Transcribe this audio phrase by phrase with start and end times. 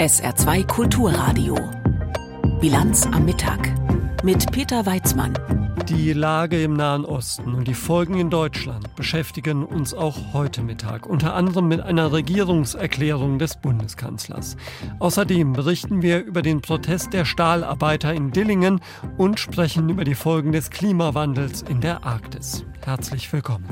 [0.00, 1.56] SR2 Kulturradio.
[2.60, 3.72] Bilanz am Mittag
[4.22, 5.34] mit Peter Weizmann.
[5.88, 11.06] Die Lage im Nahen Osten und die Folgen in Deutschland beschäftigen uns auch heute Mittag,
[11.06, 14.56] unter anderem mit einer Regierungserklärung des Bundeskanzlers.
[14.98, 18.80] Außerdem berichten wir über den Protest der Stahlarbeiter in Dillingen
[19.16, 22.64] und sprechen über die Folgen des Klimawandels in der Arktis.
[22.84, 23.66] Herzlich willkommen.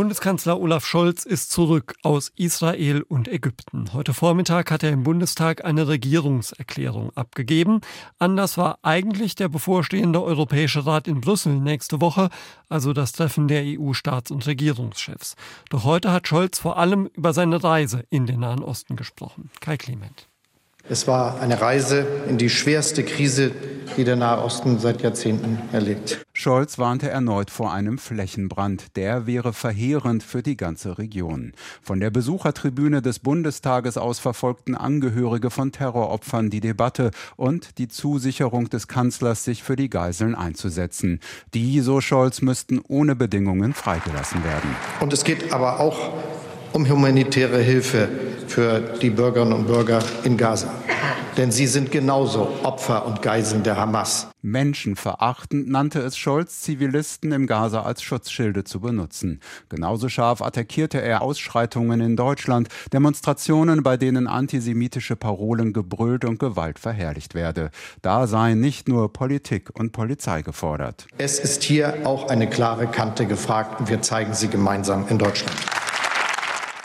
[0.00, 3.92] Bundeskanzler Olaf Scholz ist zurück aus Israel und Ägypten.
[3.92, 7.82] Heute Vormittag hat er im Bundestag eine Regierungserklärung abgegeben.
[8.18, 12.30] Anders war eigentlich der bevorstehende Europäische Rat in Brüssel nächste Woche,
[12.70, 15.36] also das Treffen der EU-Staats- und Regierungschefs.
[15.68, 19.50] Doch heute hat Scholz vor allem über seine Reise in den Nahen Osten gesprochen.
[19.60, 20.28] Kai Clement.
[20.88, 23.52] Es war eine Reise in die schwerste Krise,
[23.98, 26.24] die der Nahe Osten seit Jahrzehnten erlebt.
[26.40, 28.96] Scholz warnte erneut vor einem Flächenbrand.
[28.96, 31.52] Der wäre verheerend für die ganze Region.
[31.82, 38.70] Von der Besuchertribüne des Bundestages aus verfolgten Angehörige von Terroropfern die Debatte und die Zusicherung
[38.70, 41.20] des Kanzlers, sich für die Geiseln einzusetzen.
[41.52, 44.74] Die, so Scholz, müssten ohne Bedingungen freigelassen werden.
[45.00, 46.10] Und es geht aber auch
[46.72, 48.08] um humanitäre Hilfe
[48.50, 50.70] für die Bürgerinnen und Bürger in Gaza.
[51.36, 54.28] Denn sie sind genauso Opfer und Geiseln der Hamas.
[54.42, 59.40] Menschenverachtend nannte es Scholz, Zivilisten im Gaza als Schutzschilde zu benutzen.
[59.68, 66.78] Genauso scharf attackierte er Ausschreitungen in Deutschland, Demonstrationen, bei denen antisemitische Parolen gebrüllt und Gewalt
[66.78, 67.70] verherrlicht werde.
[68.02, 71.06] Da seien nicht nur Politik und Polizei gefordert.
[71.18, 75.56] Es ist hier auch eine klare Kante gefragt und wir zeigen sie gemeinsam in Deutschland.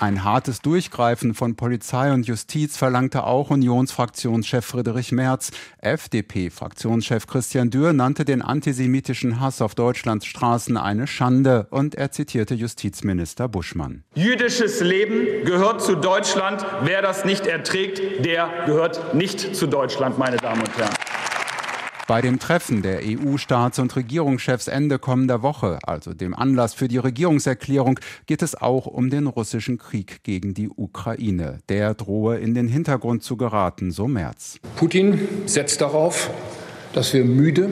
[0.06, 5.50] Ein hartes Durchgreifen von Polizei und Justiz verlangte auch Unionsfraktionschef Friedrich Merz.
[5.80, 12.54] FDP-Fraktionschef Christian Dürr nannte den antisemitischen Hass auf Deutschlands Straßen eine Schande und er zitierte
[12.54, 14.04] Justizminister Buschmann.
[14.14, 16.64] Jüdisches Leben gehört zu Deutschland.
[16.84, 20.94] Wer das nicht erträgt, der gehört nicht zu Deutschland, meine Damen und Herren.
[22.08, 27.00] Bei dem Treffen der EU-Staats- und Regierungschefs Ende kommender Woche, also dem Anlass für die
[27.00, 31.62] Regierungserklärung, geht es auch um den russischen Krieg gegen die Ukraine.
[31.68, 34.60] Der drohe in den Hintergrund zu geraten, so Merz.
[34.76, 36.30] Putin setzt darauf,
[36.94, 37.70] dass wir müde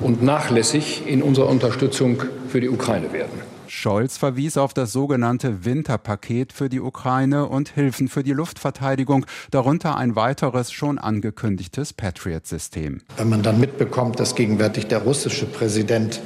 [0.00, 3.45] und nachlässig in unserer Unterstützung für die Ukraine werden.
[3.68, 9.96] Scholz verwies auf das sogenannte Winterpaket für die Ukraine und Hilfen für die Luftverteidigung, darunter
[9.96, 13.02] ein weiteres schon angekündigtes Patriot-System.
[13.16, 16.20] Wenn man dann mitbekommt, dass gegenwärtig der russische Präsident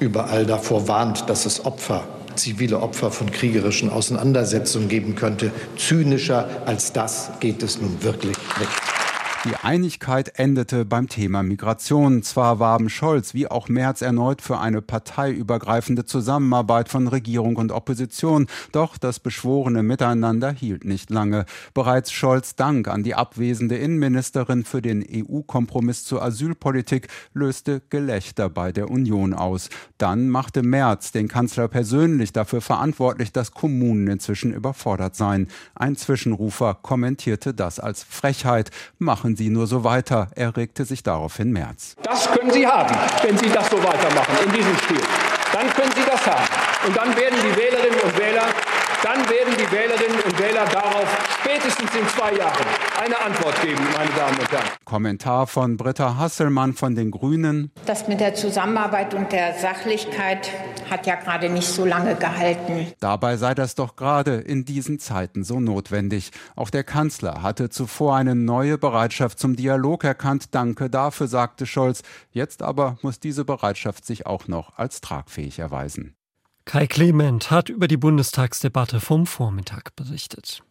[0.00, 2.04] überall davor warnt, dass es Opfer
[2.36, 5.50] zivile Opfer von kriegerischen Auseinandersetzungen geben könnte.
[5.76, 8.95] Zynischer als das geht es nun wirklich nicht.
[9.46, 12.24] Die Einigkeit endete beim Thema Migration.
[12.24, 18.48] Zwar warben Scholz wie auch Merz erneut für eine parteiübergreifende Zusammenarbeit von Regierung und Opposition,
[18.72, 21.46] doch das beschworene Miteinander hielt nicht lange.
[21.74, 28.72] Bereits Scholz Dank an die abwesende Innenministerin für den EU-Kompromiss zur Asylpolitik löste Gelächter bei
[28.72, 29.68] der Union aus.
[29.96, 35.46] Dann machte Merz den Kanzler persönlich dafür verantwortlich, dass Kommunen inzwischen überfordert seien.
[35.76, 38.72] Ein Zwischenrufer kommentierte das als Frechheit.
[38.98, 41.96] Machen Sie nur so weiter, erregte sich daraufhin Merz.
[42.02, 45.00] Das können Sie haben, wenn Sie das so weitermachen in diesem Stil.
[45.52, 46.44] Dann können Sie das haben.
[46.86, 48.46] Und dann werden die Wählerinnen und Wähler
[49.02, 52.66] dann werden die Wählerinnen und Wähler darauf spätestens in zwei Jahren
[53.02, 54.64] eine Antwort geben, meine Damen und Herren.
[54.84, 57.70] Kommentar von Britta Hasselmann von den Grünen.
[57.86, 60.50] Das mit der Zusammenarbeit und der Sachlichkeit
[60.90, 62.92] hat ja gerade nicht so lange gehalten.
[63.00, 66.30] Dabei sei das doch gerade in diesen Zeiten so notwendig.
[66.54, 70.54] Auch der Kanzler hatte zuvor eine neue Bereitschaft zum Dialog erkannt.
[70.54, 72.02] Danke dafür, sagte Scholz.
[72.30, 76.15] Jetzt aber muss diese Bereitschaft sich auch noch als tragfähig erweisen.
[76.66, 80.64] Kai Clement hat über die Bundestagsdebatte vom Vormittag berichtet.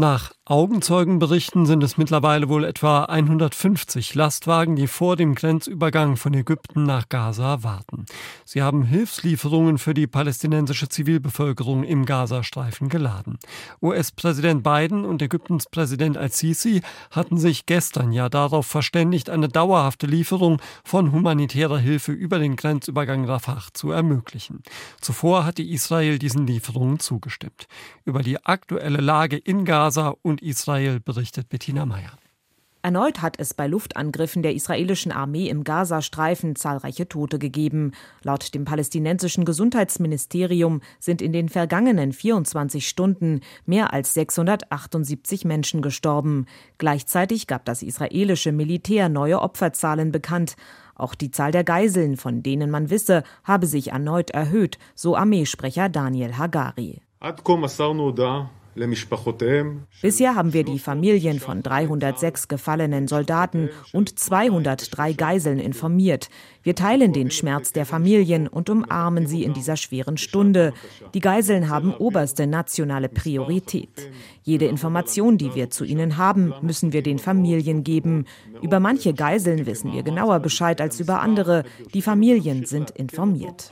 [0.00, 6.84] Nach Augenzeugenberichten sind es mittlerweile wohl etwa 150 Lastwagen, die vor dem Grenzübergang von Ägypten
[6.84, 8.06] nach Gaza warten.
[8.46, 13.38] Sie haben Hilfslieferungen für die palästinensische Zivilbevölkerung im Gazastreifen geladen.
[13.82, 16.80] US-Präsident Biden und Ägyptens Präsident al-Sisi
[17.10, 23.26] hatten sich gestern ja darauf verständigt, eine dauerhafte Lieferung von humanitärer Hilfe über den Grenzübergang
[23.26, 24.62] Rafah zu ermöglichen.
[25.00, 27.68] Zuvor hatte Israel diesen Lieferungen zugestimmt.
[28.04, 29.89] Über die aktuelle Lage in Gaza
[30.22, 32.12] und Israel, berichtet Bettina Meyer.
[32.82, 37.92] Erneut hat es bei Luftangriffen der israelischen Armee im Gazastreifen zahlreiche Tote gegeben.
[38.22, 46.46] Laut dem palästinensischen Gesundheitsministerium sind in den vergangenen 24 Stunden mehr als 678 Menschen gestorben.
[46.78, 50.56] Gleichzeitig gab das israelische Militär neue Opferzahlen bekannt.
[50.94, 55.90] Auch die Zahl der Geiseln, von denen man wisse, habe sich erneut erhöht, so Armeesprecher
[55.90, 57.02] Daniel Hagari.
[60.02, 66.28] Bisher haben wir die Familien von 306 gefallenen Soldaten und 203 Geiseln informiert.
[66.62, 70.72] Wir teilen den Schmerz der Familien und umarmen sie in dieser schweren Stunde.
[71.14, 74.10] Die Geiseln haben oberste nationale Priorität.
[74.50, 78.24] Jede Information, die wir zu ihnen haben, müssen wir den Familien geben.
[78.60, 81.62] Über manche Geiseln wissen wir genauer Bescheid als über andere.
[81.94, 83.70] Die Familien sind informiert.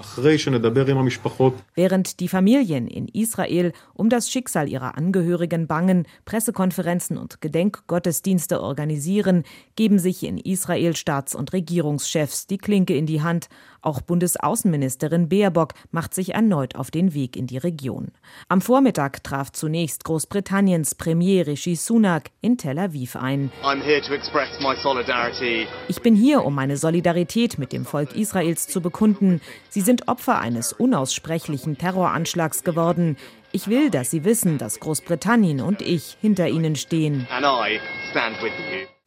[1.74, 9.42] Während die Familien in Israel um das Schicksal ihrer Angehörigen bangen, Pressekonferenzen und Gedenkgottesdienste organisieren,
[9.74, 13.48] geben sich in Israel Staats- und Regierungschefs die Klinke in die Hand.
[13.80, 18.12] Auch Bundesaußenministerin Baerbock macht sich erneut auf den Weg in die Region.
[18.48, 20.04] Am Vormittag traf zunächst
[20.68, 23.50] Großbritanniens Premier Rishi Sunak in Tel Aviv ein.
[25.88, 29.40] Ich bin hier, um meine Solidarität mit dem Volk Israels zu bekunden.
[29.70, 33.16] Sie sind Opfer eines unaussprechlichen Terroranschlags geworden.
[33.50, 37.26] Ich will, dass Sie wissen, dass Großbritannien und ich hinter Ihnen stehen.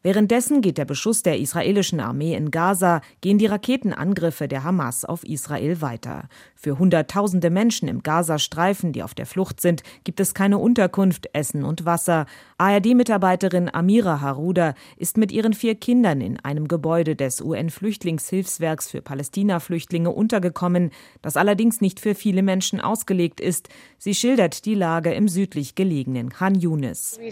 [0.04, 5.24] Währenddessen geht der Beschuss der israelischen Armee in Gaza, gehen die Raketenangriffe der Hamas auf
[5.24, 6.28] Israel weiter.
[6.64, 11.64] Für Hunderttausende Menschen im Gazastreifen, die auf der Flucht sind, gibt es keine Unterkunft, Essen
[11.64, 12.28] und Wasser.
[12.60, 20.12] ARD-Mitarbeiterin Amira Haruda ist mit ihren vier Kindern in einem Gebäude des UN-Flüchtlingshilfswerks für Palästina-Flüchtlinge
[20.12, 20.92] untergekommen,
[21.24, 23.70] das allerdings nicht für viele Menschen ausgelegt ist.
[23.98, 27.20] Sie schildert die Lage im südlich gelegenen Khan Yunis.
[27.20, 27.32] Wir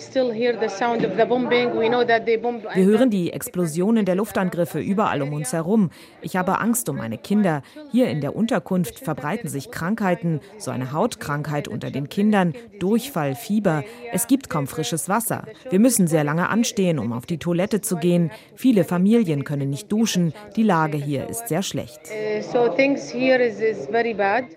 [2.85, 5.91] hören die Explosionen der Luftangriffe überall um uns herum.
[6.23, 7.61] Ich habe Angst um meine Kinder.
[7.91, 13.83] Hier in der Unterkunft verbreiten sich Krankheiten, so eine Hautkrankheit unter den Kindern, Durchfall, Fieber.
[14.13, 15.45] Es gibt kaum frisches Wasser.
[15.69, 18.31] Wir müssen sehr lange anstehen, um auf die Toilette zu gehen.
[18.55, 20.33] Viele Familien können nicht duschen.
[20.55, 21.99] Die Lage hier ist sehr schlecht.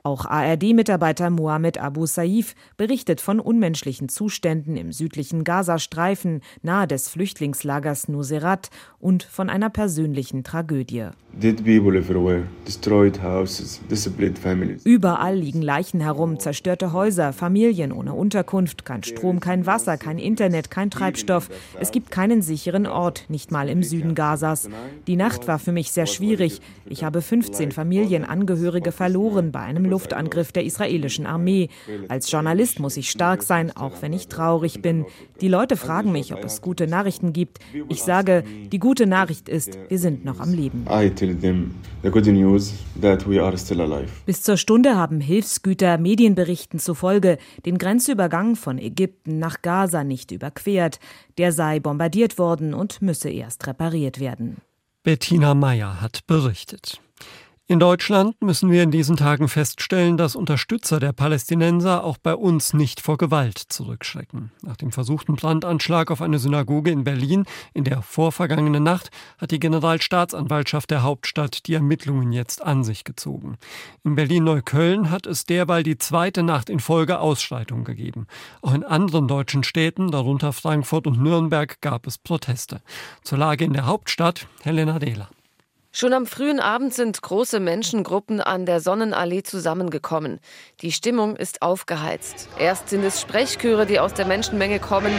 [0.05, 8.07] Auch ARD-Mitarbeiter Mohamed Abu Saif berichtet von unmenschlichen Zuständen im südlichen Gazastreifen nahe des Flüchtlingslagers
[8.07, 8.71] Nuserat
[9.01, 11.09] und von einer persönlichen Tragödie.
[14.85, 20.71] Überall liegen Leichen herum, zerstörte Häuser, Familien ohne Unterkunft, kein Strom, kein Wasser, kein Internet,
[20.71, 21.49] kein Treibstoff.
[21.81, 24.69] Es gibt keinen sicheren Ort, nicht mal im Süden Gazas.
[25.07, 26.61] Die Nacht war für mich sehr schwierig.
[26.87, 31.69] Ich habe 15 Familienangehörige verloren bei einem Luftangriff der israelischen Armee.
[32.09, 35.05] Als Journalist muss ich stark sein, auch wenn ich traurig bin.
[35.41, 37.59] Die Leute fragen mich, ob es gute Nachrichten gibt.
[37.89, 40.85] Ich sage, die gute Nachricht ist, wir sind noch am Leben.
[44.27, 50.99] Bis zur Stunde haben Hilfsgüter Medienberichten zufolge den Grenzübergang von Ägypten nach Gaza nicht überquert.
[51.39, 54.59] Der sei bombardiert worden und müsse erst repariert werden.
[55.03, 57.01] Bettina Meyer hat berichtet.
[57.69, 62.75] In Deutschland müssen wir in diesen Tagen feststellen, dass Unterstützer der Palästinenser auch bei uns
[62.75, 64.51] nicht vor Gewalt zurückschrecken.
[64.63, 69.61] Nach dem versuchten Brandanschlag auf eine Synagoge in Berlin in der vorvergangenen Nacht hat die
[69.61, 73.57] Generalstaatsanwaltschaft der Hauptstadt die Ermittlungen jetzt an sich gezogen.
[74.03, 78.27] In Berlin-Neukölln hat es derweil die zweite Nacht in Folge Ausschreitungen gegeben.
[78.61, 82.83] Auch in anderen deutschen Städten, darunter Frankfurt und Nürnberg, gab es Proteste.
[83.23, 85.31] Zur Lage in der Hauptstadt Helena Dehler.
[85.95, 90.41] Schon am frühen Abend sind große Menschengruppen an der Sonnenallee zusammengekommen.
[90.81, 92.49] Die Stimmung ist aufgeheizt.
[92.59, 95.13] Erst sind es Sprechchöre, die aus der Menschenmenge kommen,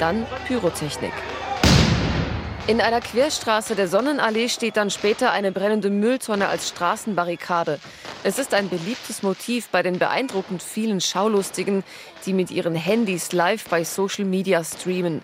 [0.00, 1.12] dann Pyrotechnik.
[2.66, 7.78] In einer Querstraße der Sonnenallee steht dann später eine brennende Mülltonne als Straßenbarrikade.
[8.24, 11.84] Es ist ein beliebtes Motiv bei den beeindruckend vielen Schaulustigen,
[12.26, 15.22] die mit ihren Handys live bei Social Media streamen.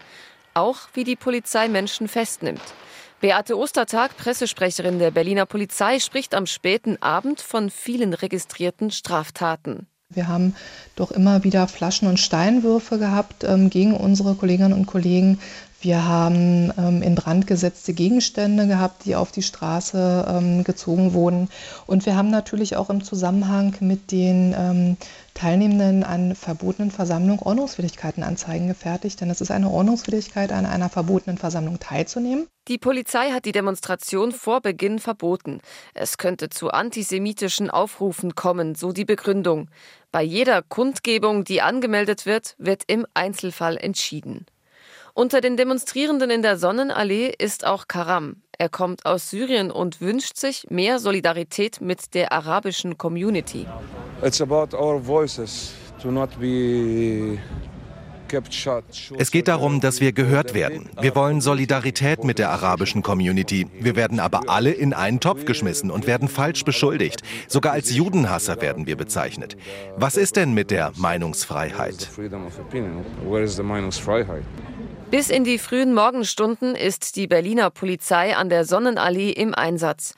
[0.55, 2.63] Auch wie die Polizei Menschen festnimmt.
[3.21, 9.87] Beate Ostertag, Pressesprecherin der Berliner Polizei, spricht am späten Abend von vielen registrierten Straftaten.
[10.11, 10.55] Wir haben
[10.95, 15.41] doch immer wieder Flaschen und Steinwürfe gehabt ähm, gegen unsere Kolleginnen und Kollegen.
[15.81, 21.49] Wir haben ähm, in Brand gesetzte Gegenstände gehabt, die auf die Straße ähm, gezogen wurden.
[21.87, 24.97] Und wir haben natürlich auch im Zusammenhang mit den ähm,
[25.35, 31.79] Teilnehmenden an verbotenen Versammlungen Ordnungswidrigkeitenanzeigen gefertigt, denn es ist eine Ordnungswidrigkeit, an einer verbotenen Versammlung
[31.79, 32.47] teilzunehmen.
[32.69, 35.61] Die Polizei hat die Demonstration vor Beginn verboten.
[35.95, 39.69] Es könnte zu antisemitischen Aufrufen kommen, so die Begründung.
[40.11, 44.47] Bei jeder Kundgebung, die angemeldet wird, wird im Einzelfall entschieden.
[45.19, 48.43] Unter den Demonstrierenden in der Sonnenallee ist auch Karam.
[48.59, 53.65] Er kommt aus Syrien und wünscht sich mehr Solidarität mit der arabischen Community.
[54.23, 57.39] It's about our voices to not be
[59.19, 60.91] Es geht darum, dass wir gehört werden.
[61.01, 63.69] Wir wollen Solidarität mit der arabischen Community.
[63.81, 67.23] Wir werden aber alle in einen Topf geschmissen und werden falsch beschuldigt.
[67.49, 69.57] Sogar als Judenhasser werden wir bezeichnet.
[69.97, 72.11] Was ist denn mit der Meinungsfreiheit?
[75.11, 80.15] Bis in die frühen Morgenstunden ist die Berliner Polizei an der Sonnenallee im Einsatz.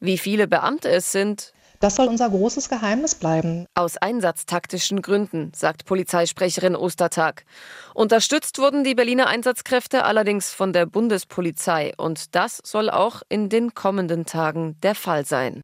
[0.00, 3.66] Wie viele Beamte es sind, das soll unser großes Geheimnis bleiben.
[3.74, 7.44] Aus einsatztaktischen Gründen, sagt Polizeisprecherin Ostertag.
[7.92, 11.92] Unterstützt wurden die Berliner Einsatzkräfte allerdings von der Bundespolizei.
[11.96, 15.60] Und das soll auch in den kommenden Tagen der Fall sein.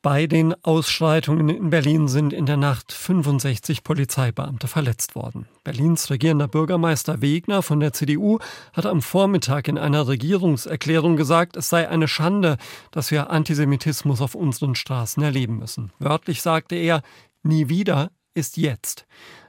[0.00, 5.48] Bei den Ausschreitungen in Berlin sind in der Nacht 65 Polizeibeamte verletzt worden.
[5.64, 8.38] Berlins regierender Bürgermeister Wegner von der CDU
[8.72, 12.58] hat am Vormittag in einer Regierungserklärung gesagt, es sei eine Schande,
[12.92, 15.92] dass wir Antisemitismus auf unseren Straßen erleben müssen.
[15.98, 17.02] Wörtlich sagte er,
[17.42, 19.04] nie wieder ist jetzt.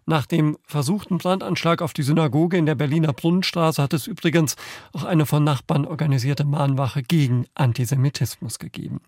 [0.08, 4.56] Nach dem versuchten Brandanschlag auf die Synagoge in der Berliner Brunnenstraße hat es übrigens
[4.94, 9.02] auch eine von Nachbarn organisierte Mahnwache gegen Antisemitismus gegeben.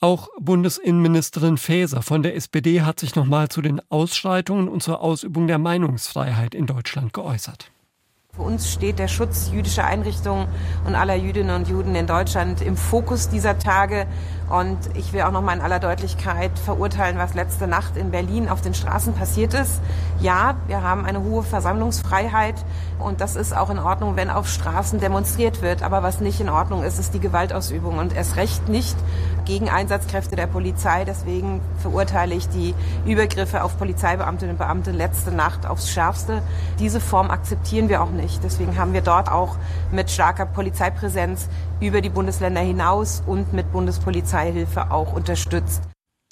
[0.00, 5.46] Auch Bundesinnenministerin Faeser von der SPD hat sich nochmal zu den Ausschreitungen und zur Ausübung
[5.46, 7.70] der Meinungsfreiheit in Deutschland geäußert.
[8.34, 10.48] Für uns steht der Schutz jüdischer Einrichtungen
[10.86, 14.06] und aller Jüdinnen und Juden in Deutschland im Fokus dieser Tage.
[14.48, 18.48] Und ich will auch noch mal in aller Deutlichkeit verurteilen, was letzte Nacht in Berlin
[18.48, 19.80] auf den Straßen passiert ist.
[20.20, 22.54] Ja, wir haben eine hohe Versammlungsfreiheit
[22.98, 25.82] und das ist auch in Ordnung, wenn auf Straßen demonstriert wird.
[25.82, 28.96] Aber was nicht in Ordnung ist, ist die Gewaltausübung und erst recht nicht
[29.44, 31.04] gegen Einsatzkräfte der Polizei.
[31.04, 32.74] Deswegen verurteile ich die
[33.04, 36.42] Übergriffe auf Polizeibeamtinnen und Beamte letzte Nacht aufs Schärfste.
[36.78, 38.44] Diese Form akzeptieren wir auch nicht.
[38.44, 39.56] Deswegen haben wir dort auch
[39.90, 41.48] mit starker Polizeipräsenz
[41.80, 45.82] über die Bundesländer hinaus und mit Bundespolizeihilfe auch unterstützt.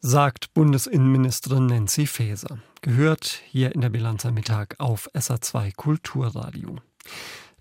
[0.00, 2.58] Sagt Bundesinnenministerin Nancy Faeser.
[2.82, 6.76] Gehört hier in der Bilanz am Mittag auf SA2 Kulturradio.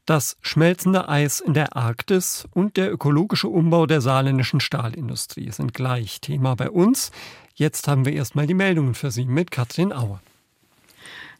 [0.05, 6.19] Das schmelzende Eis in der Arktis und der ökologische Umbau der saarländischen Stahlindustrie sind gleich
[6.19, 7.11] Thema bei uns.
[7.55, 10.19] Jetzt haben wir erstmal die Meldungen für Sie mit Katrin Auer.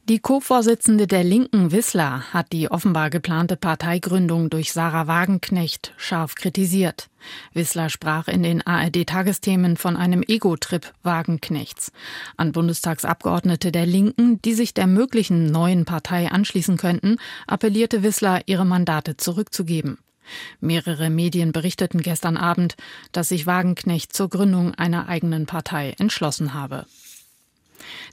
[0.09, 7.07] Die Co-Vorsitzende der Linken, Wissler, hat die offenbar geplante Parteigründung durch Sarah Wagenknecht scharf kritisiert.
[7.53, 11.93] Wissler sprach in den ARD-Tagesthemen von einem Ego-Trip Wagenknechts.
[12.35, 17.15] An Bundestagsabgeordnete der Linken, die sich der möglichen neuen Partei anschließen könnten,
[17.47, 19.99] appellierte Wissler, ihre Mandate zurückzugeben.
[20.59, 22.75] Mehrere Medien berichteten gestern Abend,
[23.13, 26.85] dass sich Wagenknecht zur Gründung einer eigenen Partei entschlossen habe.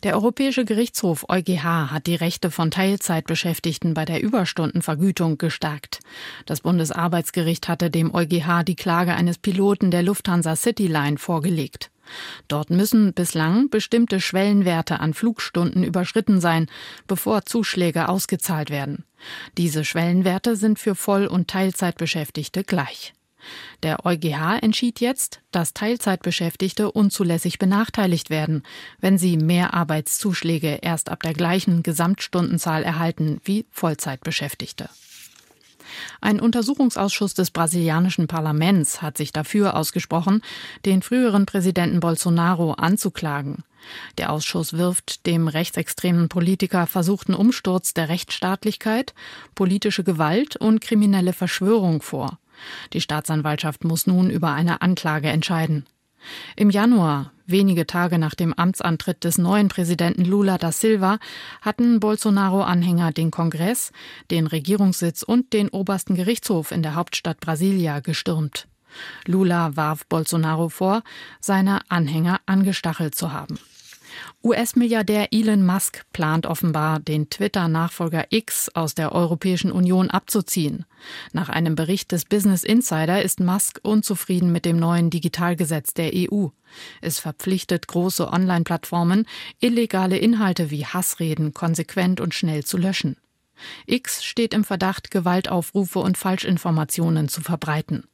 [0.03, 6.01] Der Europäische Gerichtshof EuGH hat die Rechte von Teilzeitbeschäftigten bei der Überstundenvergütung gestärkt.
[6.47, 11.91] Das Bundesarbeitsgericht hatte dem EuGH die Klage eines Piloten der Lufthansa Cityline vorgelegt.
[12.49, 16.67] Dort müssen bislang bestimmte Schwellenwerte an Flugstunden überschritten sein,
[17.07, 19.05] bevor Zuschläge ausgezahlt werden.
[19.59, 23.13] Diese Schwellenwerte sind für Voll- und Teilzeitbeschäftigte gleich.
[23.83, 28.63] Der EuGH entschied jetzt, dass Teilzeitbeschäftigte unzulässig benachteiligt werden,
[29.01, 34.89] wenn sie mehr Arbeitszuschläge erst ab der gleichen Gesamtstundenzahl erhalten wie Vollzeitbeschäftigte.
[36.21, 40.43] Ein Untersuchungsausschuss des brasilianischen Parlaments hat sich dafür ausgesprochen,
[40.85, 43.65] den früheren Präsidenten Bolsonaro anzuklagen.
[44.19, 49.15] Der Ausschuss wirft dem rechtsextremen Politiker versuchten Umsturz der Rechtsstaatlichkeit,
[49.55, 52.39] politische Gewalt und kriminelle Verschwörung vor.
[52.93, 55.87] Die Staatsanwaltschaft muss nun über eine Anklage entscheiden.
[56.57, 61.19] Im Januar, wenige Tage nach dem Amtsantritt des neuen Präsidenten Lula da Silva,
[61.63, 63.93] hatten Bolsonaro-Anhänger den Kongress,
[64.31, 68.69] den Regierungssitz und den obersten Gerichtshof in der Hauptstadt Brasilia gestürmt.
[69.27, 71.03] Lula warf Bolsonaro vor,
[71.41, 73.59] seine Anhänger angestachelt zu haben.
[74.43, 80.87] US-Milliardär Elon Musk plant offenbar, den Twitter-Nachfolger X aus der Europäischen Union abzuziehen.
[81.35, 86.47] Nach einem Bericht des Business Insider ist Musk unzufrieden mit dem neuen Digitalgesetz der EU.
[87.03, 89.27] Es verpflichtet große Online-Plattformen,
[89.61, 93.17] illegale Inhalte wie Hassreden konsequent und schnell zu löschen.
[93.85, 98.05] X steht im Verdacht, Gewaltaufrufe und Falschinformationen zu verbreiten.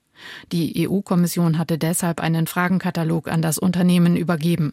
[0.51, 4.73] Die EU-Kommission hatte deshalb einen Fragenkatalog an das Unternehmen übergeben.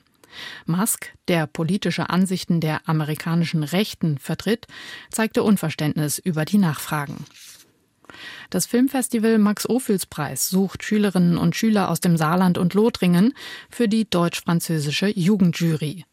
[0.66, 4.68] Musk, der politische Ansichten der amerikanischen Rechten vertritt,
[5.12, 7.26] zeigte Unverständnis über die Nachfragen.
[8.50, 13.34] Das Filmfestival Max-Ophüls-Preis sucht Schülerinnen und Schüler aus dem Saarland und Lothringen
[13.70, 16.06] für die deutsch-französische Jugendjury.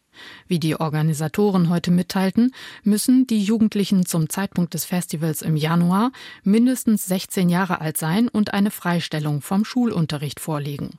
[0.47, 6.11] Wie die Organisatoren heute mitteilten, müssen die Jugendlichen zum Zeitpunkt des Festivals im Januar
[6.43, 10.91] mindestens 16 Jahre alt sein und eine Freistellung vom Schulunterricht vorlegen.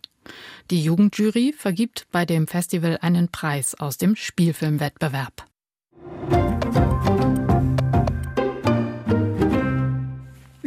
[0.71, 5.47] Die Jugendjury vergibt bei dem Festival einen Preis aus dem Spielfilmwettbewerb.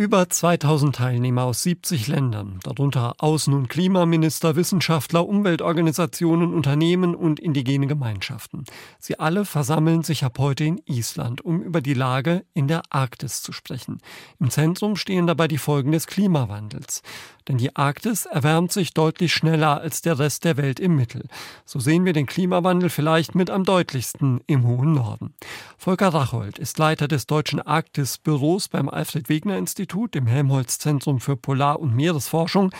[0.05, 7.87] Über 2000 Teilnehmer aus 70 Ländern, darunter Außen- und Klimaminister, Wissenschaftler, Umweltorganisationen, Unternehmen und indigene
[7.87, 8.65] Gemeinschaften.
[8.99, 13.41] Sie alle versammeln sich ab heute in Island, um über die Lage in der Arktis
[13.41, 13.97] zu sprechen.
[14.39, 17.01] Im Zentrum stehen dabei die Folgen des Klimawandels.
[17.47, 21.27] Denn die Arktis erwärmt sich deutlich schneller als der Rest der Welt im Mittel.
[21.63, 25.35] So sehen wir den Klimawandel vielleicht mit am deutlichsten im hohen Norden.
[25.77, 31.37] Volker Rachold ist Leiter des Deutschen Arktis-Büros beim Alfred Wegener Institut im Helmholtz Zentrum für
[31.37, 32.71] Polar- und Meeresforschung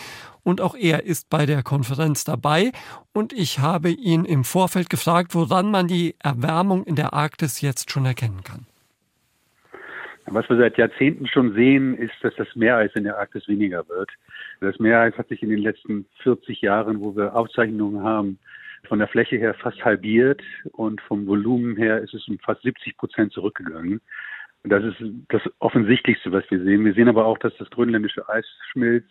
[0.42, 2.72] und auch er ist bei der Konferenz dabei
[3.14, 7.90] und ich habe ihn im Vorfeld gefragt, woran man die Erwärmung in der Arktis jetzt
[7.90, 8.66] schon erkennen kann.
[10.26, 14.10] Was wir seit Jahrzehnten schon sehen, ist, dass das Meereis in der Arktis weniger wird.
[14.60, 18.38] Das Meereis hat sich in den letzten 40 Jahren, wo wir Aufzeichnungen haben,
[18.88, 20.42] von der Fläche her fast halbiert
[20.72, 24.00] und vom Volumen her ist es um fast 70 Prozent zurückgegangen.
[24.66, 24.96] Und das ist
[25.28, 26.84] das Offensichtlichste, was wir sehen.
[26.84, 29.08] Wir sehen aber auch, dass das grönländische Eis schmilzt.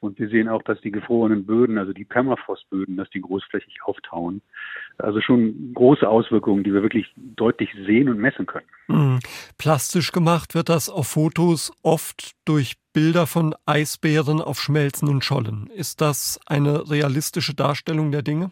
[0.00, 4.42] Und wir sehen auch, dass die gefrorenen Böden, also die Permafrostböden, dass die großflächig auftauen.
[4.98, 8.66] Also schon große Auswirkungen, die wir wirklich deutlich sehen und messen können.
[8.88, 9.20] Mhm.
[9.56, 15.70] Plastisch gemacht wird das auf Fotos oft durch Bilder von Eisbären auf schmelzenden Schollen.
[15.74, 18.50] Ist das eine realistische Darstellung der Dinge?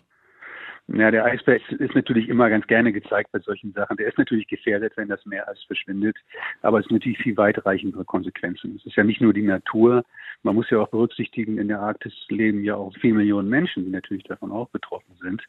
[0.93, 3.97] Ja, der Eisbär ist, ist, natürlich immer ganz gerne gezeigt bei solchen Sachen.
[3.97, 6.17] Der ist natürlich gefährdet, wenn das Meereis verschwindet,
[6.63, 8.75] aber es sind natürlich viel weitreichendere Konsequenzen.
[8.77, 10.05] Es ist ja nicht nur die Natur.
[10.43, 13.91] Man muss ja auch berücksichtigen, in der Arktis leben ja auch vier Millionen Menschen, die
[13.91, 15.43] natürlich davon auch betroffen sind.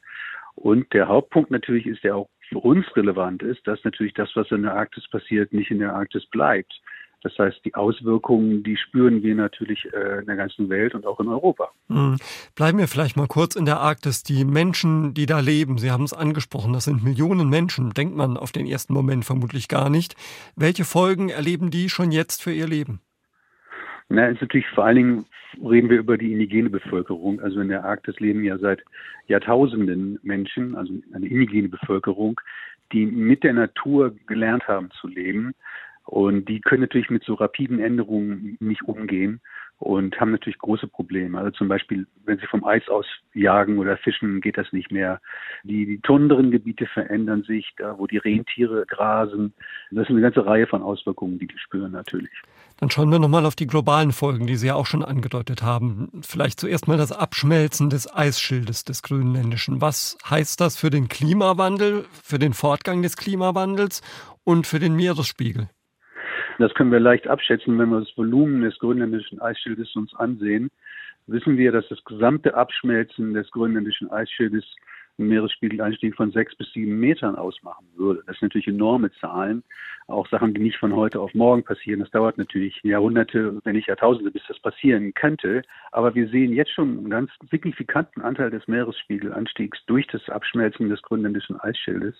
[0.53, 4.51] Und der Hauptpunkt natürlich ist, der auch für uns relevant ist, dass natürlich das, was
[4.51, 6.81] in der Arktis passiert, nicht in der Arktis bleibt.
[7.23, 11.19] Das heißt, die Auswirkungen, die spüren wir natürlich äh, in der ganzen Welt und auch
[11.19, 11.69] in Europa.
[11.87, 12.17] Mhm.
[12.55, 14.23] Bleiben wir vielleicht mal kurz in der Arktis.
[14.23, 18.37] Die Menschen, die da leben, Sie haben es angesprochen, das sind Millionen Menschen, denkt man
[18.37, 20.15] auf den ersten Moment vermutlich gar nicht.
[20.55, 23.01] Welche Folgen erleben die schon jetzt für ihr Leben?
[24.09, 25.25] Na, ist natürlich vor allen Dingen
[25.63, 27.39] reden wir über die indigene Bevölkerung.
[27.41, 28.83] Also in der Arktis leben ja seit
[29.27, 32.41] Jahrtausenden Menschen, also eine indigene Bevölkerung,
[32.91, 35.53] die mit der Natur gelernt haben zu leben
[36.11, 39.39] und die können natürlich mit so rapiden Änderungen nicht umgehen
[39.77, 41.37] und haben natürlich große Probleme.
[41.37, 45.21] Also zum Beispiel, wenn sie vom Eis aus jagen oder fischen, geht das nicht mehr.
[45.63, 49.53] Die, die Tundrengebiete verändern sich, da wo die Rentiere grasen.
[49.89, 52.33] Das ist eine ganze Reihe von Auswirkungen, die die spüren natürlich.
[52.75, 56.09] Dann schauen wir nochmal auf die globalen Folgen, die Sie ja auch schon angedeutet haben.
[56.23, 59.79] Vielleicht zuerst mal das Abschmelzen des Eisschildes des Grönländischen.
[59.79, 64.01] Was heißt das für den Klimawandel, für den Fortgang des Klimawandels
[64.43, 65.69] und für den Meeresspiegel?
[66.57, 70.69] Das können wir leicht abschätzen, wenn wir das Volumen des grönländischen Eisschildes uns ansehen.
[71.27, 74.65] Wissen wir, dass das gesamte Abschmelzen des grönländischen Eisschildes
[75.21, 78.23] einen Meeresspiegelanstieg von sechs bis sieben Metern ausmachen würde.
[78.27, 79.63] Das sind natürlich enorme Zahlen.
[80.07, 82.01] Auch Sachen, die nicht von heute auf morgen passieren.
[82.01, 85.61] Das dauert natürlich Jahrhunderte, wenn nicht Jahrtausende, bis das passieren könnte.
[85.91, 91.01] Aber wir sehen jetzt schon einen ganz signifikanten Anteil des Meeresspiegelanstiegs durch das Abschmelzen des
[91.01, 92.15] grönländischen Eisschildes.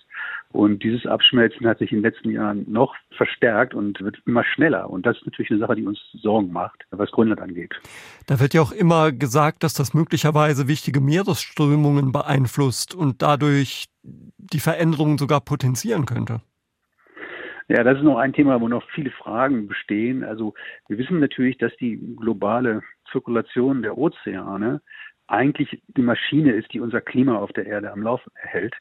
[0.52, 4.88] Und dieses Abschmelzen hat sich in den letzten Jahren noch verstärkt und wird immer schneller.
[4.88, 7.74] Und das ist natürlich eine Sache, die uns Sorgen macht, was Grönland angeht.
[8.26, 14.60] Da wird ja auch immer gesagt, dass das möglicherweise wichtige Meeresströmungen beeinflusst und dadurch die
[14.60, 16.40] Veränderungen sogar potenzieren könnte.
[17.68, 20.24] Ja, das ist noch ein Thema, wo noch viele Fragen bestehen.
[20.24, 20.54] Also
[20.88, 24.82] wir wissen natürlich, dass die globale Zirkulation der Ozeane
[25.26, 28.74] eigentlich die Maschine ist, die unser Klima auf der Erde am Laufen erhält.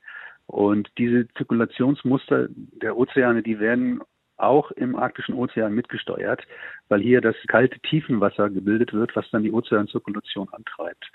[0.47, 4.01] Und diese Zirkulationsmuster der Ozeane, die werden
[4.35, 6.41] auch im arktischen Ozean mitgesteuert,
[6.89, 11.09] weil hier das kalte Tiefenwasser gebildet wird, was dann die Ozeanzirkulation antreibt.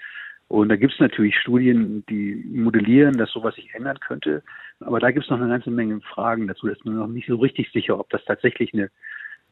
[0.48, 4.42] Und da gibt es natürlich Studien, die modellieren, dass sowas sich ändern könnte.
[4.80, 6.66] Aber da gibt es noch eine ganze Menge Fragen dazu.
[6.66, 8.90] Da ist man noch nicht so richtig sicher, ob das tatsächlich eine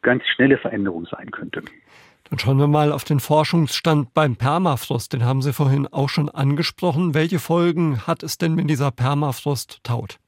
[0.02, 1.62] ganz schnelle Veränderung sein könnte.
[2.30, 5.12] Dann schauen wir mal auf den Forschungsstand beim Permafrost.
[5.12, 7.14] Den haben Sie vorhin auch schon angesprochen.
[7.14, 10.18] Welche Folgen hat es denn, wenn dieser Permafrost taut?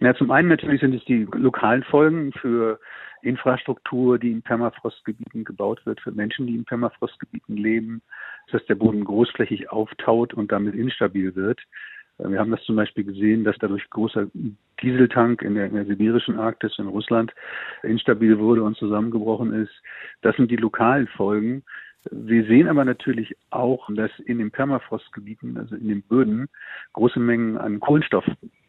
[0.00, 2.78] Ja, zum einen natürlich sind es die lokalen Folgen für
[3.22, 8.02] Infrastruktur, die in Permafrostgebieten gebaut wird, für Menschen, die in Permafrostgebieten leben,
[8.50, 11.60] dass der Boden großflächig auftaut und damit instabil wird.
[12.18, 14.26] Wir haben das zum Beispiel gesehen, dass dadurch großer
[14.82, 17.32] Dieseltank in der, in der, sibirischen Arktis in Russland
[17.84, 19.72] instabil wurde und zusammengebrochen ist.
[20.22, 21.62] Das sind die lokalen Folgen.
[22.10, 26.48] Wir sehen aber natürlich auch, dass in den Permafrostgebieten, also in den Böden,
[26.92, 28.24] große Mengen an Kohlenstoff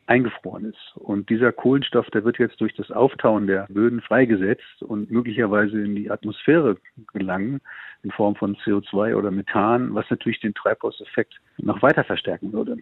[0.10, 0.96] eingefroren ist.
[0.96, 5.96] Und dieser Kohlenstoff, der wird jetzt durch das Auftauen der Böden freigesetzt und möglicherweise in
[5.96, 6.78] die Atmosphäre
[7.14, 7.62] gelangen
[8.04, 12.78] in Form von CO2 oder Methan, was natürlich den Treibhauseffekt noch weiter verstärken würde.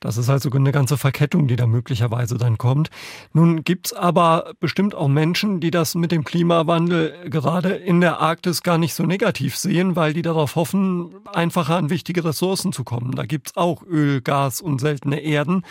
[0.00, 2.88] Das ist also eine ganze Verkettung, die da möglicherweise dann kommt.
[3.32, 8.62] Nun gibt's aber bestimmt auch Menschen, die das mit dem Klimawandel gerade in der Arktis
[8.62, 13.12] gar nicht so negativ sehen, weil die darauf hoffen, einfacher an wichtige Ressourcen zu kommen.
[13.16, 15.64] Da gibt's auch Öl, Gas und seltene Erden.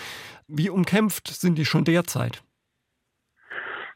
[0.47, 2.43] Wie umkämpft sind die schon derzeit?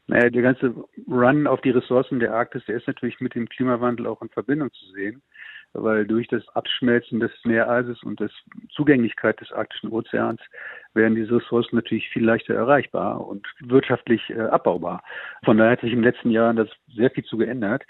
[0.06, 0.74] Naja, der ganze
[1.08, 4.70] Run auf die Ressourcen der Arktis, der ist natürlich mit dem Klimawandel auch in Verbindung
[4.72, 5.22] zu sehen
[5.74, 8.30] weil durch das Abschmelzen des Meereises und das
[8.70, 10.40] Zugänglichkeit des arktischen Ozeans
[10.94, 15.02] werden diese Ressourcen natürlich viel leichter erreichbar und wirtschaftlich äh, abbaubar.
[15.44, 17.84] Von daher hat sich in den letzten Jahren das sehr viel zu geändert.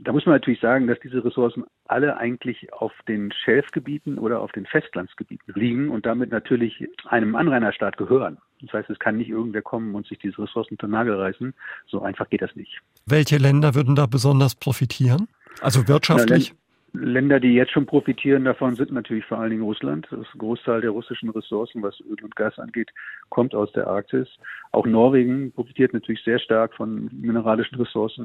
[0.00, 4.52] Da muss man natürlich sagen, dass diese Ressourcen alle eigentlich auf den Schelfgebieten oder auf
[4.52, 8.38] den Festlandsgebieten liegen und damit natürlich einem Anrainerstaat gehören.
[8.62, 11.52] Das heißt, es kann nicht irgendwer kommen und sich diese Ressourcen unter Nagel reißen.
[11.86, 12.80] So einfach geht das nicht.
[13.06, 15.28] Welche Länder würden da besonders profitieren?
[15.60, 16.54] Also wirtschaftlich?
[16.54, 16.67] Na,
[17.00, 20.06] Länder, die jetzt schon profitieren davon, sind natürlich vor allen Dingen Russland.
[20.10, 22.90] Das Großteil der russischen Ressourcen, was Öl und Gas angeht,
[23.28, 24.28] kommt aus der Arktis.
[24.72, 28.24] Auch Norwegen profitiert natürlich sehr stark von mineralischen Ressourcen.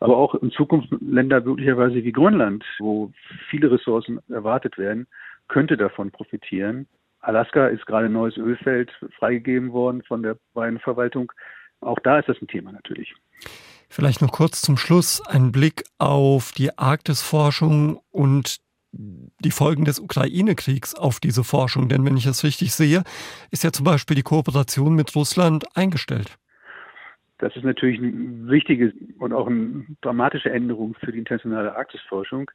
[0.00, 3.12] Aber auch in Zukunft Länder möglicherweise wie Grönland, wo
[3.48, 5.06] viele Ressourcen erwartet werden,
[5.48, 6.86] könnte davon profitieren.
[7.20, 11.32] Alaska ist gerade ein neues Ölfeld freigegeben worden von der Weinverwaltung.
[11.80, 13.14] Auch da ist das ein Thema natürlich.
[13.92, 18.58] Vielleicht noch kurz zum Schluss ein Blick auf die Arktisforschung und
[18.92, 21.88] die Folgen des Ukraine-Kriegs auf diese Forschung.
[21.88, 23.02] Denn wenn ich es richtig sehe,
[23.50, 26.38] ist ja zum Beispiel die Kooperation mit Russland eingestellt.
[27.38, 32.48] Das ist natürlich eine wichtige und auch eine dramatische Änderung für die internationale Arktisforschung.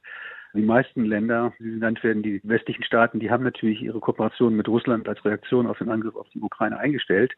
[0.54, 4.68] Die meisten Länder, die genannt werden, die westlichen Staaten, die haben natürlich ihre Kooperation mit
[4.68, 7.34] Russland als Reaktion auf den Angriff auf die Ukraine eingestellt.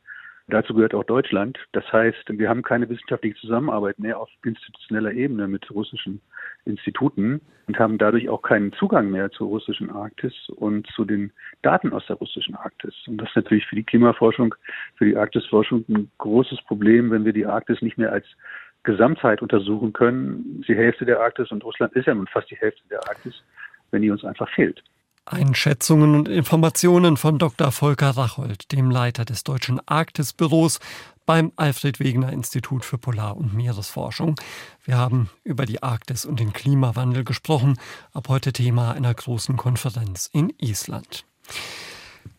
[0.50, 1.58] Dazu gehört auch Deutschland.
[1.72, 6.22] Das heißt, wir haben keine wissenschaftliche Zusammenarbeit mehr auf institutioneller Ebene mit russischen
[6.64, 11.92] Instituten und haben dadurch auch keinen Zugang mehr zur russischen Arktis und zu den Daten
[11.92, 12.94] aus der russischen Arktis.
[13.06, 14.54] Und das ist natürlich für die Klimaforschung,
[14.96, 18.24] für die Arktisforschung ein großes Problem, wenn wir die Arktis nicht mehr als
[18.84, 20.64] Gesamtheit untersuchen können.
[20.66, 23.44] Die Hälfte der Arktis und Russland ist ja nun fast die Hälfte der Arktis,
[23.90, 24.82] wenn die uns einfach fehlt.
[25.32, 27.70] Einschätzungen und Informationen von Dr.
[27.72, 30.80] Volker Rachold, dem Leiter des Deutschen Arktisbüros
[31.26, 34.36] beim Alfred Wegener Institut für Polar- und Meeresforschung.
[34.84, 37.78] Wir haben über die Arktis und den Klimawandel gesprochen,
[38.12, 41.24] ab heute Thema einer großen Konferenz in Island.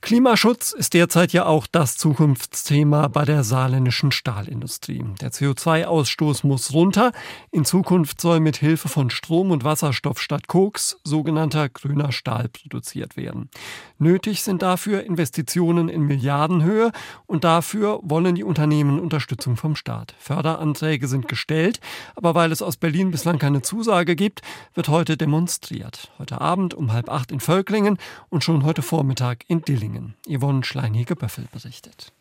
[0.01, 5.03] Klimaschutz ist derzeit ja auch das Zukunftsthema bei der saarländischen Stahlindustrie.
[5.19, 7.11] Der CO2-Ausstoß muss runter.
[7.51, 13.17] In Zukunft soll mit Hilfe von Strom und Wasserstoff statt Koks sogenannter grüner Stahl produziert
[13.17, 13.49] werden.
[13.97, 16.91] Nötig sind dafür Investitionen in Milliardenhöhe
[17.27, 20.15] und dafür wollen die Unternehmen Unterstützung vom Staat.
[20.17, 21.81] Förderanträge sind gestellt,
[22.15, 24.41] aber weil es aus Berlin bislang keine Zusage gibt,
[24.73, 26.09] wird heute demonstriert.
[26.17, 27.97] Heute Abend um halb acht in Völklingen
[28.29, 29.88] und schon heute Vormittag in Dilling.
[29.89, 30.15] Dillingen.
[30.27, 32.11] Yvonne Schleinhege-Böffel berichtet.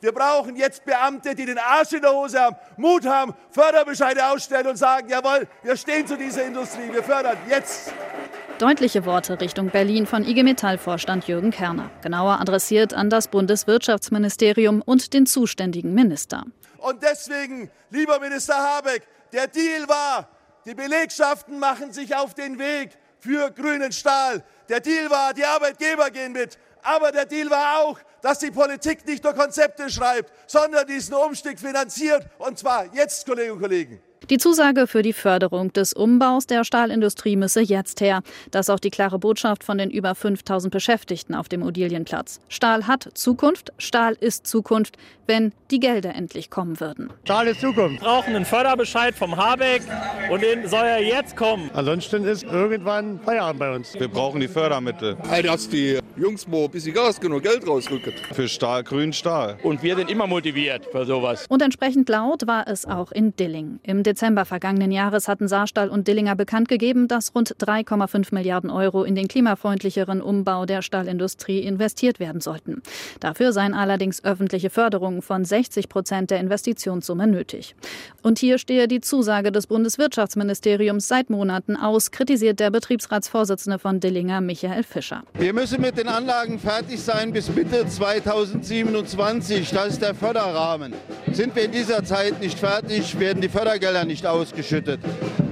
[0.00, 4.66] Wir brauchen jetzt Beamte, die den Arsch in der Hose haben, Mut haben, Förderbescheide ausstellen
[4.68, 7.92] und sagen, jawohl, wir stehen zu dieser Industrie, wir fördern jetzt.
[8.58, 11.90] Deutliche Worte Richtung Berlin von IG Metall-Vorstand Jürgen Kerner.
[12.02, 16.44] Genauer adressiert an das Bundeswirtschaftsministerium und den zuständigen Minister.
[16.78, 20.28] Und deswegen, lieber Minister Habeck, der Deal war,
[20.64, 24.42] die Belegschaften machen sich auf den Weg für grünen Stahl.
[24.70, 26.58] Der Deal war, die Arbeitgeber gehen mit.
[26.82, 31.58] Aber der Deal war auch, dass die Politik nicht nur Konzepte schreibt, sondern diesen Umstieg
[31.58, 32.26] finanziert.
[32.38, 34.02] Und zwar jetzt, Kolleginnen und Kollegen.
[34.30, 38.22] Die Zusage für die Förderung des Umbaus der Stahlindustrie müsse jetzt her.
[38.52, 42.40] Das ist auch die klare Botschaft von den über 5000 Beschäftigten auf dem Odilienplatz.
[42.48, 47.12] Stahl hat Zukunft, Stahl ist Zukunft, wenn die Gelder endlich kommen würden.
[47.24, 48.00] Stahl ist Zukunft.
[48.00, 49.82] Wir brauchen einen Förderbescheid vom Habeck
[50.30, 51.68] und den soll er jetzt kommen.
[51.74, 53.94] Ansonsten ist irgendwann Feierabend bei uns.
[53.94, 55.16] Wir brauchen die Fördermittel.
[55.42, 58.12] Dass die Jungs mal ein bisschen Gas und Geld rausrücken.
[58.32, 59.58] Für Stahl, grün Stahl.
[59.64, 61.46] Und wir sind immer motiviert für sowas.
[61.48, 63.80] Und entsprechend laut war es auch in Dilling.
[63.82, 69.04] Im Dezember vergangenen Jahres hatten Saarstahl und Dillinger bekannt gegeben, dass rund 3,5 Milliarden Euro
[69.04, 72.82] in den klimafreundlicheren Umbau der Stahlindustrie investiert werden sollten.
[73.20, 77.74] Dafür seien allerdings öffentliche Förderungen von 60 Prozent der Investitionssumme nötig.
[78.22, 84.40] Und hier stehe die Zusage des Bundeswirtschaftsministeriums seit Monaten aus, kritisiert der Betriebsratsvorsitzende von Dillinger
[84.40, 85.22] Michael Fischer.
[85.34, 89.70] Wir müssen mit den Anlagen fertig sein bis Mitte 2027.
[89.70, 90.94] Das ist der Förderrahmen.
[91.32, 95.00] Sind wir in dieser Zeit nicht fertig, werden die Fördergelder Gelder nicht ausgeschüttet.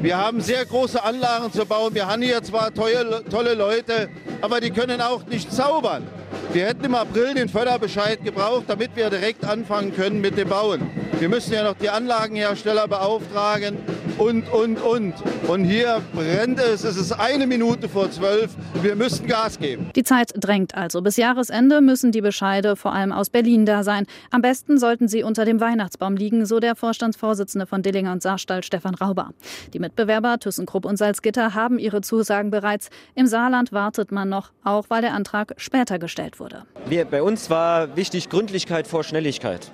[0.03, 1.95] Wir haben sehr große Anlagen zu bauen.
[1.95, 4.09] Wir haben hier zwar tolle, tolle Leute,
[4.41, 6.05] aber die können auch nicht zaubern.
[6.53, 10.91] Wir hätten im April den Förderbescheid gebraucht, damit wir direkt anfangen können mit dem Bauen.
[11.21, 13.79] Wir müssen ja noch die Anlagenhersteller beauftragen
[14.19, 15.15] und, und, und.
[15.47, 16.85] Und hier brennt es.
[16.85, 18.57] Es ist eine Minute vor zwölf.
[18.83, 19.91] Wir müssen Gas geben.
[19.95, 21.01] Die Zeit drängt also.
[21.01, 24.07] Bis Jahresende müssen die Bescheide vor allem aus Berlin da sein.
[24.31, 28.63] Am besten sollten sie unter dem Weihnachtsbaum liegen, so der Vorstandsvorsitzende von Dillinger und Saarstall,
[28.63, 29.31] Stefan Rauber.
[29.73, 32.91] Die Mitbewerber ThyssenKrupp und Salzgitter haben ihre Zusagen bereits.
[33.15, 36.65] Im Saarland wartet man noch, auch weil der Antrag später gestellt wurde.
[36.87, 39.71] Wir, bei uns war wichtig Gründlichkeit vor Schnelligkeit.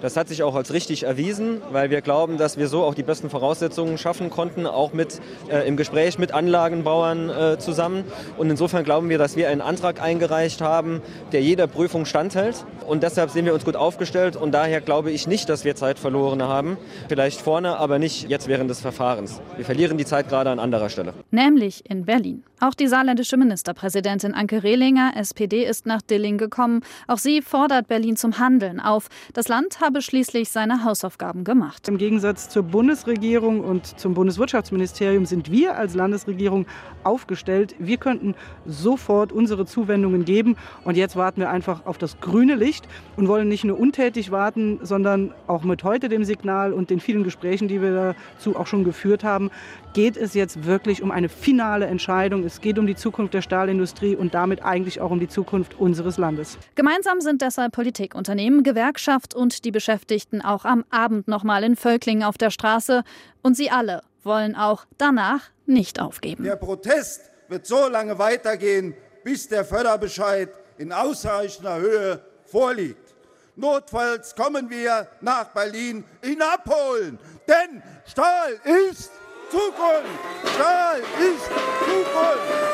[0.00, 3.02] Das hat sich auch als richtig erwiesen, weil wir glauben, dass wir so auch die
[3.02, 8.04] besten Voraussetzungen schaffen konnten, auch mit, äh, im Gespräch mit Anlagenbauern äh, zusammen.
[8.36, 12.64] Und insofern glauben wir, dass wir einen Antrag eingereicht haben, der jeder Prüfung standhält.
[12.88, 14.34] Und deshalb sind wir uns gut aufgestellt.
[14.34, 16.78] Und daher glaube ich nicht, dass wir Zeit verloren haben.
[17.08, 19.40] Vielleicht vorne, aber nicht jetzt während des Verfahrens.
[19.56, 21.12] Wir verlieren die Zeit gerade an anderer Stelle.
[21.30, 22.44] Nämlich in Berlin.
[22.60, 26.80] Auch die saarländische Ministerpräsidentin Anke Rehlinger, SPD, ist nach Dilling gekommen.
[27.06, 29.08] Auch sie fordert Berlin zum Handeln auf.
[29.32, 31.86] Das Land habe schließlich seine Hausaufgaben gemacht.
[31.86, 36.66] Im Gegensatz zur Bundesregierung und zum Bundeswirtschaftsministerium sind wir als Landesregierung
[37.04, 37.76] aufgestellt.
[37.78, 38.34] Wir könnten
[38.66, 40.56] sofort unsere Zuwendungen geben.
[40.84, 42.77] Und jetzt warten wir einfach auf das grüne Licht
[43.16, 47.24] und wollen nicht nur untätig warten, sondern auch mit heute dem Signal und den vielen
[47.24, 49.50] Gesprächen, die wir dazu auch schon geführt haben,
[49.94, 52.44] geht es jetzt wirklich um eine finale Entscheidung.
[52.44, 56.18] Es geht um die Zukunft der Stahlindustrie und damit eigentlich auch um die Zukunft unseres
[56.18, 56.58] Landes.
[56.74, 62.22] Gemeinsam sind deshalb Politik, Unternehmen, Gewerkschaft und die Beschäftigten auch am Abend nochmal in Völklingen
[62.22, 63.02] auf der Straße.
[63.42, 66.44] Und sie alle wollen auch danach nicht aufgeben.
[66.44, 73.14] Der Protest wird so lange weitergehen, bis der Förderbescheid in ausreichender Höhe vorliegt.
[73.56, 79.10] Notfalls kommen wir nach Berlin ihn abholen, denn Stahl ist
[79.50, 80.54] Zukunft!
[80.54, 81.44] Stahl ist
[81.84, 82.68] Zukunft!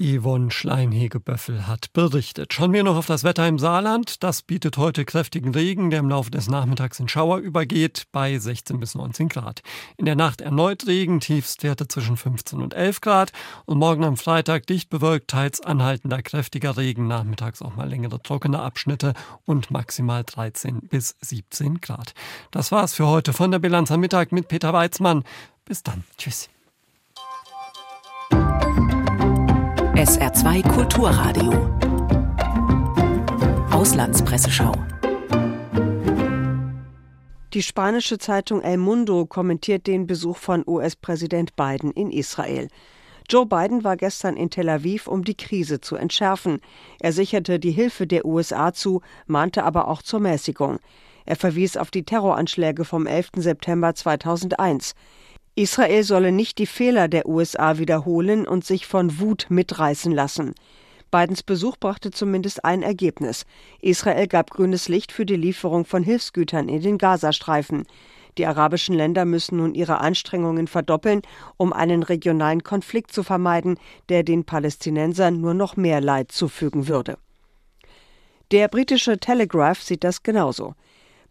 [0.00, 2.54] Yvonne Schleinhegeböffel hat berichtet.
[2.54, 4.22] Schauen wir noch auf das Wetter im Saarland.
[4.22, 8.80] Das bietet heute kräftigen Regen, der im Laufe des Nachmittags in Schauer übergeht, bei 16
[8.80, 9.60] bis 19 Grad.
[9.98, 13.32] In der Nacht erneut Regen, Tiefstwerte zwischen 15 und 11 Grad.
[13.66, 18.60] Und morgen am Freitag dicht bewölkt, teils anhaltender kräftiger Regen, nachmittags auch mal längere trockene
[18.60, 19.12] Abschnitte
[19.44, 22.14] und maximal 13 bis 17 Grad.
[22.50, 25.24] Das war's für heute von der Bilanz am Mittag mit Peter Weizmann.
[25.66, 26.04] Bis dann.
[26.16, 26.48] Tschüss.
[30.00, 31.52] SR2 Kulturradio.
[33.70, 34.72] Auslandspresseschau.
[37.52, 42.68] Die spanische Zeitung El Mundo kommentiert den Besuch von US-Präsident Biden in Israel.
[43.28, 46.62] Joe Biden war gestern in Tel Aviv, um die Krise zu entschärfen.
[46.98, 50.78] Er sicherte die Hilfe der USA zu, mahnte aber auch zur Mäßigung.
[51.26, 53.32] Er verwies auf die Terroranschläge vom 11.
[53.36, 54.94] September 2001.
[55.60, 60.54] Israel solle nicht die Fehler der USA wiederholen und sich von Wut mitreißen lassen.
[61.10, 63.44] Bidens Besuch brachte zumindest ein Ergebnis.
[63.82, 67.84] Israel gab grünes Licht für die Lieferung von Hilfsgütern in den Gazastreifen.
[68.38, 71.20] Die arabischen Länder müssen nun ihre Anstrengungen verdoppeln,
[71.58, 73.76] um einen regionalen Konflikt zu vermeiden,
[74.08, 77.18] der den Palästinensern nur noch mehr Leid zufügen würde.
[78.50, 80.74] Der britische Telegraph sieht das genauso.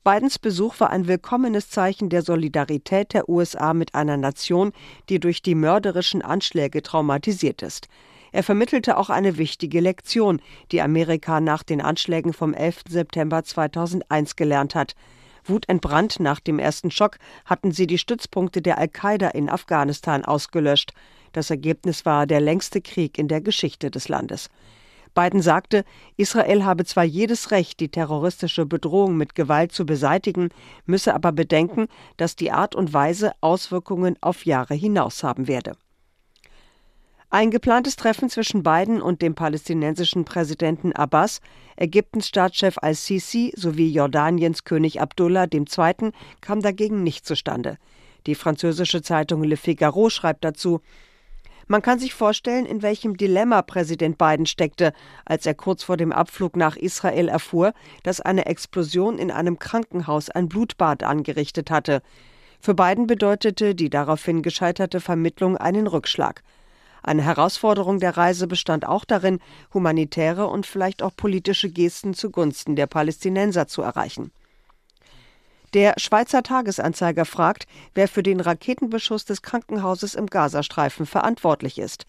[0.06, 4.72] Bidens Besuch war ein willkommenes Zeichen der Solidarität der USA mit einer Nation,
[5.10, 7.90] die durch die mörderischen Anschläge traumatisiert ist.
[8.32, 12.84] Er vermittelte auch eine wichtige Lektion, die Amerika nach den Anschlägen vom 11.
[12.88, 14.96] September 2001 gelernt hat.
[15.44, 20.94] Wutentbrannt nach dem ersten Schock hatten sie die Stützpunkte der Al-Qaida in Afghanistan ausgelöscht.
[21.34, 24.50] Das Ergebnis war der längste Krieg in der Geschichte des Landes.
[25.16, 25.84] Biden sagte,
[26.18, 30.50] Israel habe zwar jedes Recht, die terroristische Bedrohung mit Gewalt zu beseitigen,
[30.86, 35.74] müsse aber bedenken, dass die Art und Weise Auswirkungen auf Jahre hinaus haben werde.
[37.32, 41.42] Ein geplantes Treffen zwischen Biden und dem palästinensischen Präsidenten Abbas,
[41.78, 46.12] Ägyptens Staatschef al-Sisi sowie Jordaniens König Abdullah II.
[46.42, 47.78] kam dagegen nicht zustande.
[48.26, 50.82] Die französische Zeitung Le Figaro schreibt dazu,
[51.70, 54.92] man kann sich vorstellen, in welchem Dilemma Präsident Biden steckte,
[55.24, 60.32] als er kurz vor dem Abflug nach Israel erfuhr, dass eine Explosion in einem Krankenhaus
[60.32, 62.02] ein Blutbad angerichtet hatte.
[62.60, 66.42] Für Biden bedeutete die daraufhin gescheiterte Vermittlung einen Rückschlag.
[67.04, 69.40] Eine Herausforderung der Reise bestand auch darin,
[69.72, 74.32] humanitäre und vielleicht auch politische Gesten zugunsten der Palästinenser zu erreichen.
[75.74, 82.06] Der Schweizer Tagesanzeiger fragt, wer für den Raketenbeschuss des Krankenhauses im Gazastreifen verantwortlich ist.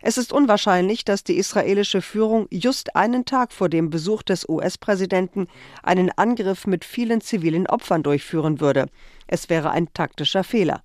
[0.00, 5.48] Es ist unwahrscheinlich, dass die israelische Führung just einen Tag vor dem Besuch des US-Präsidenten
[5.82, 8.86] einen Angriff mit vielen zivilen Opfern durchführen würde.
[9.26, 10.82] Es wäre ein taktischer Fehler.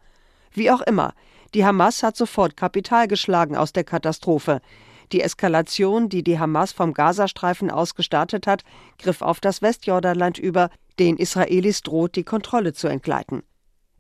[0.53, 1.13] Wie auch immer,
[1.53, 4.61] die Hamas hat sofort Kapital geschlagen aus der Katastrophe.
[5.11, 8.63] Die Eskalation, die die Hamas vom Gazastreifen aus gestartet hat,
[8.99, 10.69] griff auf das Westjordanland über.
[10.99, 13.43] Den Israelis droht die Kontrolle zu entgleiten.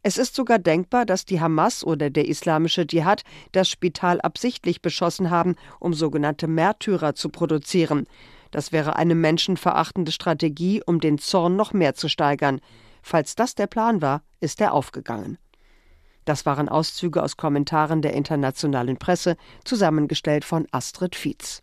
[0.03, 5.29] Es ist sogar denkbar, dass die Hamas oder der islamische Dschihad das Spital absichtlich beschossen
[5.29, 8.05] haben, um sogenannte Märtyrer zu produzieren.
[8.51, 12.59] Das wäre eine menschenverachtende Strategie, um den Zorn noch mehr zu steigern.
[13.01, 15.37] Falls das der Plan war, ist er aufgegangen.
[16.25, 21.57] Das waren Auszüge aus Kommentaren der internationalen Presse, zusammengestellt von Astrid Fietz.